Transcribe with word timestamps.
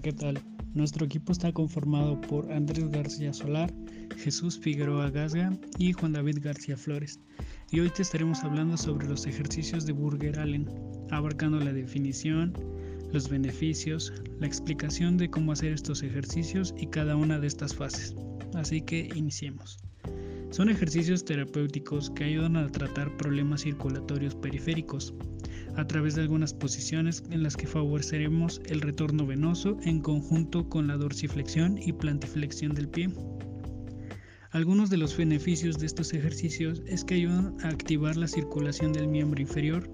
¿qué 0.00 0.12
tal? 0.12 0.38
Nuestro 0.74 1.06
equipo 1.06 1.32
está 1.32 1.52
conformado 1.52 2.20
por 2.20 2.52
Andrés 2.52 2.90
García 2.90 3.32
Solar, 3.32 3.72
Jesús 4.16 4.58
Figueroa 4.58 5.10
Gasga 5.10 5.56
y 5.78 5.92
Juan 5.92 6.12
David 6.12 6.38
García 6.42 6.76
Flores. 6.76 7.18
Y 7.70 7.80
hoy 7.80 7.88
te 7.90 8.02
estaremos 8.02 8.44
hablando 8.44 8.76
sobre 8.76 9.08
los 9.08 9.26
ejercicios 9.26 9.86
de 9.86 9.92
Burger 9.92 10.38
Allen, 10.38 10.68
abarcando 11.10 11.60
la 11.60 11.72
definición, 11.72 12.52
los 13.12 13.30
beneficios, 13.30 14.12
la 14.38 14.46
explicación 14.46 15.16
de 15.16 15.30
cómo 15.30 15.52
hacer 15.52 15.72
estos 15.72 16.02
ejercicios 16.02 16.74
y 16.76 16.88
cada 16.88 17.16
una 17.16 17.38
de 17.38 17.46
estas 17.46 17.74
fases. 17.74 18.14
Así 18.54 18.82
que 18.82 19.08
iniciemos. 19.14 19.78
Son 20.50 20.68
ejercicios 20.68 21.24
terapéuticos 21.24 22.10
que 22.10 22.24
ayudan 22.24 22.56
a 22.56 22.68
tratar 22.68 23.16
problemas 23.16 23.62
circulatorios 23.62 24.34
periféricos, 24.34 25.14
a 25.76 25.86
través 25.86 26.14
de 26.14 26.22
algunas 26.22 26.54
posiciones 26.54 27.22
en 27.30 27.42
las 27.42 27.56
que 27.56 27.66
favoreceremos 27.66 28.60
el 28.66 28.80
retorno 28.80 29.26
venoso 29.26 29.76
en 29.82 30.00
conjunto 30.00 30.68
con 30.68 30.86
la 30.86 30.96
dorsiflexión 30.96 31.78
y 31.78 31.92
plantiflexión 31.92 32.74
del 32.74 32.88
pie. 32.88 33.10
Algunos 34.50 34.88
de 34.88 34.96
los 34.96 35.16
beneficios 35.16 35.78
de 35.78 35.86
estos 35.86 36.14
ejercicios 36.14 36.82
es 36.86 37.04
que 37.04 37.14
ayudan 37.14 37.56
a 37.62 37.68
activar 37.68 38.16
la 38.16 38.26
circulación 38.26 38.92
del 38.92 39.06
miembro 39.06 39.40
inferior, 39.42 39.90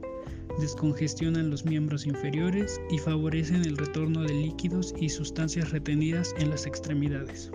descongestionan 0.60 1.50
los 1.50 1.64
miembros 1.64 2.06
inferiores 2.06 2.80
y 2.91 2.98
favorecen 2.98 3.64
el 3.64 3.77
retorno 3.77 4.22
de 4.22 4.34
líquidos 4.34 4.94
y 5.00 5.08
sustancias 5.08 5.72
retenidas 5.72 6.34
en 6.38 6.50
las 6.50 6.66
extremidades. 6.66 7.50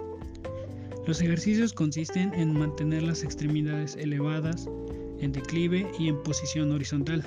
Los 1.05 1.21
ejercicios 1.21 1.71
consisten 1.71 2.33
en 2.33 2.51
mantener 2.51 3.03
las 3.03 3.23
extremidades 3.23 3.95
elevadas, 3.95 4.67
en 5.21 5.31
declive 5.31 5.89
y 5.97 6.09
en 6.09 6.21
posición 6.23 6.73
horizontal, 6.73 7.23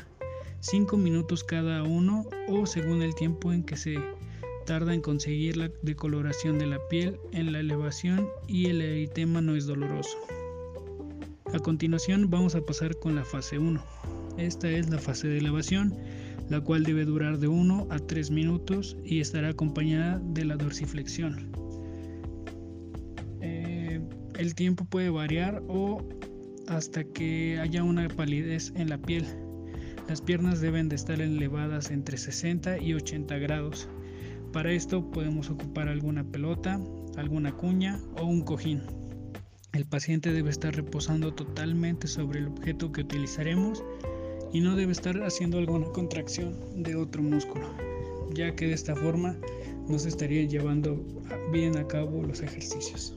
5 0.61 0.97
minutos 0.97 1.43
cada 1.43 1.83
uno 1.83 2.27
o 2.49 2.67
según 2.67 3.03
el 3.03 3.15
tiempo 3.15 3.53
en 3.53 3.63
que 3.63 3.77
se 3.77 3.97
tarda 4.67 4.95
en 4.95 5.01
conseguir 5.01 5.57
la 5.57 5.71
decoloración 5.83 6.59
de 6.59 6.67
la 6.67 6.79
piel 6.89 7.19
en 7.33 7.53
la 7.53 7.61
elevación 7.61 8.29
y 8.47 8.67
el 8.67 8.83
eritema 8.83 9.41
no 9.41 9.57
es 9.57 9.67
doloroso. 9.67 10.19
A 11.55 11.59
continuación 11.59 12.31
vamos 12.31 12.55
a 12.55 12.61
pasar 12.61 12.97
con 12.99 13.17
la 13.17 13.25
fase 13.25 13.59
1. 13.59 13.83
Esta 14.37 14.71
es 14.71 14.89
la 14.91 14.99
fase 14.99 15.29
de 15.29 15.39
elevación, 15.39 15.97
la 16.49 16.61
cual 16.61 16.85
debe 16.85 17.05
durar 17.05 17.39
de 17.39 17.49
1 17.49 17.89
a 17.91 17.99
3 17.99 18.31
minutos 18.31 18.97
y 19.05 19.21
estará 19.21 19.49
acompañada 19.49 20.21
de 20.23 20.45
la 20.45 20.57
dorsiflexión. 20.57 21.51
Eh, 23.41 24.01
el 24.39 24.55
tiempo 24.55 24.85
puede 24.85 25.11
variar 25.11 25.63
o 25.69 26.07
hasta 26.69 27.03
que 27.03 27.59
haya 27.59 27.83
una 27.83 28.09
palidez 28.09 28.73
en 28.77 28.91
la 28.91 28.99
piel. 28.99 29.25
Las 30.11 30.23
piernas 30.23 30.61
deben 30.61 30.89
de 30.89 30.97
estar 30.97 31.21
elevadas 31.21 31.93
entre 31.93 32.19
60 32.19 32.79
y 32.79 32.95
80 32.95 33.39
grados. 33.39 33.89
Para 34.53 34.73
esto 34.73 35.09
podemos 35.09 35.51
ocupar 35.51 35.87
alguna 35.87 36.25
pelota, 36.25 36.81
alguna 37.17 37.57
cuña 37.57 38.01
o 38.19 38.25
un 38.25 38.43
cojín. 38.43 38.83
El 39.73 39.87
paciente 39.87 40.33
debe 40.33 40.51
estar 40.51 40.75
reposando 40.75 41.33
totalmente 41.33 42.09
sobre 42.09 42.41
el 42.41 42.49
objeto 42.49 42.91
que 42.91 43.03
utilizaremos 43.03 43.85
y 44.53 44.59
no 44.59 44.75
debe 44.75 44.91
estar 44.91 45.17
haciendo 45.23 45.59
alguna 45.59 45.87
contracción 45.93 46.57
de 46.83 46.97
otro 46.97 47.23
músculo, 47.23 47.73
ya 48.35 48.57
que 48.57 48.67
de 48.67 48.73
esta 48.73 48.97
forma 48.97 49.37
nos 49.89 50.07
estaría 50.07 50.43
llevando 50.43 51.01
bien 51.53 51.79
a 51.79 51.87
cabo 51.87 52.25
los 52.25 52.43
ejercicios. 52.43 53.15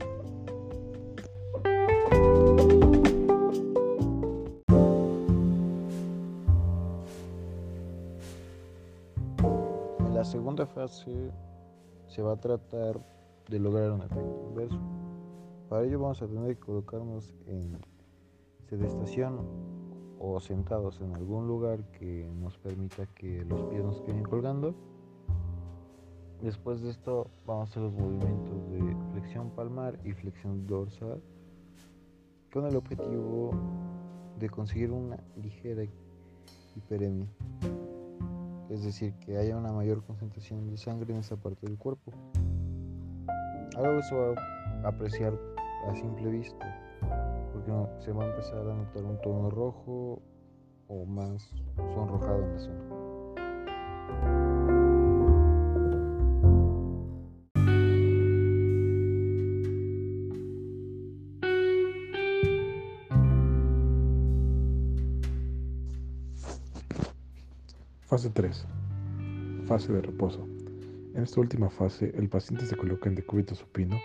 La 10.23 10.29
segunda 10.29 10.65
fase 10.65 11.33
se 12.07 12.21
va 12.21 12.31
a 12.31 12.37
tratar 12.37 12.97
de 13.49 13.59
lograr 13.59 13.91
un 13.91 14.03
efecto 14.03 14.45
inverso. 14.47 14.79
Para 15.67 15.83
ello 15.83 15.99
vamos 15.99 16.21
a 16.21 16.27
tener 16.27 16.55
que 16.55 16.61
colocarnos 16.61 17.35
en 17.45 17.77
sedestación 18.69 19.45
o 20.19 20.39
sentados 20.39 21.01
en 21.01 21.13
algún 21.13 21.45
lugar 21.45 21.83
que 21.91 22.31
nos 22.39 22.57
permita 22.57 23.05
que 23.07 23.43
los 23.43 23.63
pies 23.63 23.83
nos 23.83 24.01
queden 24.03 24.23
colgando. 24.23 24.73
Después 26.41 26.81
de 26.81 26.91
esto 26.91 27.27
vamos 27.45 27.67
a 27.67 27.71
hacer 27.71 27.83
los 27.83 27.91
movimientos 27.91 28.71
de 28.71 28.95
flexión 29.11 29.49
palmar 29.49 29.99
y 30.05 30.13
flexión 30.13 30.65
dorsal 30.65 31.21
con 32.53 32.65
el 32.65 32.77
objetivo 32.77 33.51
de 34.39 34.49
conseguir 34.49 34.89
una 34.89 35.21
ligera 35.35 35.83
hiperemia 36.77 37.27
es 38.73 38.83
decir, 38.83 39.13
que 39.19 39.37
haya 39.37 39.55
una 39.55 39.71
mayor 39.71 40.03
concentración 40.03 40.67
de 40.67 40.77
sangre 40.77 41.13
en 41.13 41.19
esa 41.19 41.35
parte 41.37 41.67
del 41.67 41.77
cuerpo. 41.77 42.11
Algo 43.77 44.01
se 44.01 44.15
va 44.15 44.33
a 44.83 44.87
apreciar 44.87 45.39
a 45.87 45.95
simple 45.95 46.31
vista, 46.31 46.65
porque 47.53 47.71
se 48.03 48.11
va 48.11 48.23
a 48.23 48.29
empezar 48.29 48.67
a 48.67 48.73
notar 48.73 49.03
un 49.03 49.21
tono 49.21 49.49
rojo 49.51 50.21
o 50.87 51.05
más 51.05 51.53
sonrojado 51.93 52.43
en 52.43 52.53
la 52.53 52.59
zona. 52.59 53.02
Fase 68.13 68.29
3. 68.29 68.67
Fase 69.65 69.91
de 69.91 69.99
reposo. 69.99 70.47
En 71.15 71.23
esta 71.23 71.41
última 71.41 71.71
fase, 71.71 72.13
el 72.15 72.29
paciente 72.29 72.67
se 72.67 72.77
coloca 72.77 73.09
en 73.09 73.15
decúbito 73.15 73.55
supino, 73.55 73.99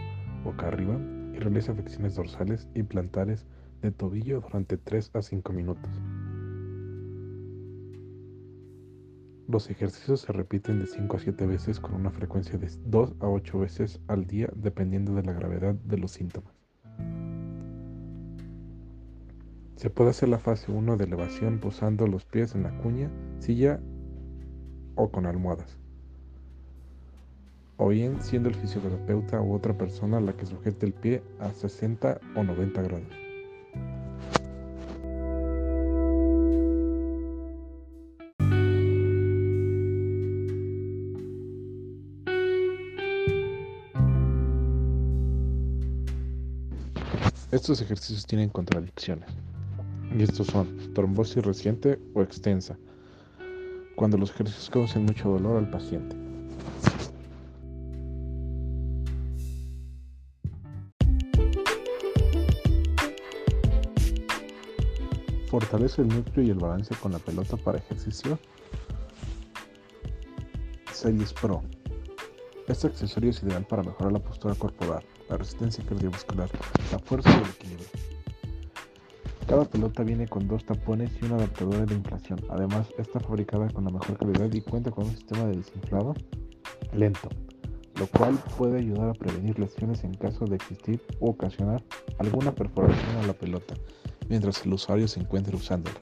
boca 0.45 0.69
arriba, 0.69 0.99
y 1.35 1.39
realiza 1.39 1.75
flexiones 1.75 2.15
dorsales 2.15 2.69
y 2.75 2.85
plantares 2.85 3.45
de 3.83 3.91
tobillo 3.91 4.41
durante 4.41 4.79
3 4.79 5.11
a 5.13 5.21
5 5.21 5.53
minutos. 5.53 5.91
Los 9.47 9.69
ejercicios 9.69 10.23
se 10.23 10.33
repiten 10.33 10.81
de 10.81 10.87
5 10.87 11.15
a 11.15 11.21
7 11.21 11.47
veces 11.47 11.79
con 11.79 11.93
una 11.93 12.11
frecuencia 12.11 12.57
de 12.57 12.71
2 12.87 13.17
a 13.21 13.29
8 13.29 13.59
veces 13.59 14.01
al 14.07 14.27
día 14.27 14.49
dependiendo 14.57 15.15
de 15.17 15.25
la 15.25 15.35
gravedad 15.35 15.75
de 15.75 15.99
los 15.99 16.13
síntomas. 16.13 16.55
Se 19.77 19.91
puede 19.91 20.11
hacer 20.11 20.31
la 20.31 20.39
fase 20.39 20.73
1 20.73 20.97
de 20.97 21.05
elevación 21.05 21.59
posando 21.59 22.07
los 22.07 22.25
pies 22.25 22.55
en 22.55 22.63
la 22.63 22.75
cuña, 22.79 23.11
silla 23.39 23.79
o 24.99 25.09
con 25.09 25.25
almohadas. 25.25 25.79
O 27.79 27.89
bien 27.89 28.21
siendo 28.21 28.49
el 28.49 28.57
fisioterapeuta 28.57 29.41
u 29.41 29.55
otra 29.55 29.73
persona 29.73 30.21
la 30.21 30.33
que 30.33 30.45
sujete 30.45 30.85
el 30.85 30.93
pie 30.93 31.23
a 31.39 31.51
60 31.53 32.21
o 32.35 32.43
90 32.43 32.83
grados. 32.83 33.07
Estos 47.53 47.81
ejercicios 47.81 48.27
tienen 48.27 48.51
contradicciones. 48.51 49.29
Y 50.17 50.23
estos 50.23 50.49
son 50.49 50.93
trombosis 50.95 51.45
reciente 51.45 51.99
o 52.15 52.23
extensa, 52.23 52.77
cuando 53.99 54.17
los 54.17 54.31
ejercicios 54.31 54.71
causen 54.71 55.07
mucho 55.07 55.29
dolor 55.29 55.57
al 55.57 55.69
paciente. 55.69 56.17
Fortalece 65.49 66.03
el 66.03 66.09
núcleo 66.09 66.47
y 66.47 66.51
el 66.51 66.59
balance 66.59 66.95
con 66.95 67.11
la 67.11 67.19
pelota 67.19 67.57
para 67.57 67.79
ejercicio. 67.79 68.39
Series 70.93 71.33
Pro. 71.33 71.63
Este 72.69 72.87
accesorio 72.87 73.31
es 73.31 73.43
ideal 73.43 73.65
para 73.65 73.83
mejorar 73.83 74.13
la 74.13 74.21
postura 74.21 74.55
corporal, 74.55 75.03
la 75.29 75.39
resistencia 75.39 75.85
cardiovascular, 75.85 76.49
la 76.93 76.99
fuerza 77.01 77.31
y 77.31 77.43
el 77.43 77.51
equilibrio. 77.51 78.18
Cada 79.49 79.65
pelota 79.65 80.03
viene 80.03 80.29
con 80.29 80.47
dos 80.47 80.63
tapones 80.67 81.11
y 81.23 81.25
una 81.25 81.37
adaptadora 81.37 81.87
de 81.87 81.95
inflación. 81.95 82.39
Además, 82.51 82.87
está 82.99 83.19
fabricada 83.19 83.71
con 83.71 83.85
la 83.85 83.91
mejor 83.91 84.19
calidad 84.19 84.53
y 84.53 84.61
cuenta 84.61 84.91
con 84.91 85.07
un 85.07 85.17
sistema 85.17 85.47
de 85.47 85.57
desinflado 85.57 86.13
lento, 86.93 87.31
lo 87.99 88.07
cual 88.09 88.39
puede 88.59 88.81
ayudar 88.81 89.09
a 89.09 89.15
prevenir 89.15 89.59
lesiones 89.59 90.05
en 90.05 90.13
caso 90.13 90.45
de 90.45 90.57
existir 90.57 91.03
o 91.21 91.31
ocasionar 91.31 91.83
alguna 92.19 92.55
perforación 92.55 93.17
a 93.17 93.27
la 93.27 93.33
pelota 93.33 93.75
mientras 94.29 94.67
el 94.67 94.75
usuario 94.75 95.09
se 95.09 95.21
encuentre 95.21 95.57
usándola. 95.57 95.99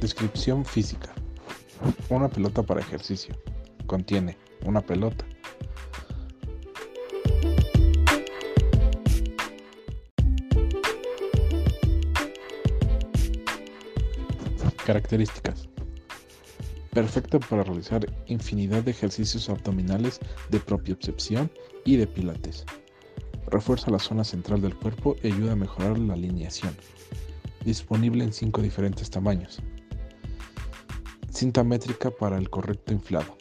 Descripción 0.00 0.64
física. 0.64 1.14
Una 2.08 2.28
pelota 2.28 2.62
para 2.62 2.80
ejercicio. 2.80 3.34
Contiene 3.86 4.36
una 4.64 4.80
pelota. 4.80 5.24
Características. 14.86 15.68
Perfecta 16.92 17.40
para 17.40 17.64
realizar 17.64 18.06
infinidad 18.26 18.82
de 18.82 18.90
ejercicios 18.90 19.48
abdominales 19.48 20.20
de 20.50 20.60
propiocepción 20.60 21.50
y 21.84 21.96
de 21.96 22.06
pilates. 22.06 22.64
Refuerza 23.46 23.90
la 23.90 23.98
zona 23.98 24.24
central 24.24 24.60
del 24.60 24.76
cuerpo 24.76 25.16
y 25.22 25.28
ayuda 25.28 25.52
a 25.52 25.56
mejorar 25.56 25.98
la 25.98 26.14
alineación. 26.14 26.76
Disponible 27.64 28.24
en 28.24 28.32
5 28.32 28.60
diferentes 28.62 29.10
tamaños, 29.10 29.60
Cinta 31.34 31.64
métrica 31.64 32.12
para 32.12 32.38
el 32.38 32.48
correcto 32.48 32.92
inflado. 32.92 33.36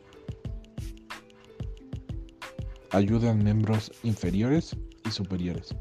Ayuda 2.90 3.30
en 3.30 3.44
miembros 3.44 3.92
inferiores 4.02 4.76
y 5.06 5.12
superiores. 5.12 5.76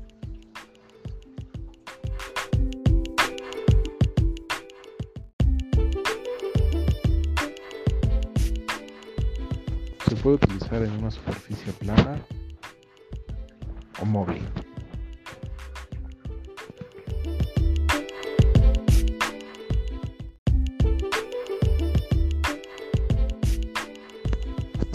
Se 10.07 10.17
puede 10.17 10.37
utilizar 10.37 10.83
en 10.83 10.91
una 10.93 11.11
superficie 11.11 11.73
plana 11.73 12.23
o 14.03 14.05
móvil. 14.05 14.43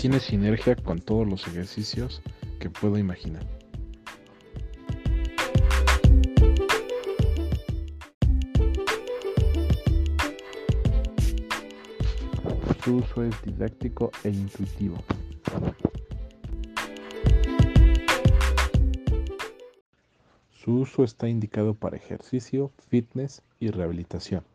Tiene 0.07 0.21
sinergia 0.21 0.73
con 0.77 0.99
todos 0.99 1.27
los 1.27 1.45
ejercicios 1.47 2.21
que 2.61 2.69
puedo 2.69 2.97
imaginar. 2.97 3.45
Su 12.85 12.95
uso 12.95 13.23
es 13.25 13.35
didáctico 13.43 14.09
e 14.23 14.29
intuitivo. 14.29 14.95
Su 20.63 20.71
uso 20.79 21.03
está 21.03 21.27
indicado 21.27 21.73
para 21.73 21.97
ejercicio, 21.97 22.71
fitness 22.87 23.41
y 23.59 23.71
rehabilitación. 23.71 24.45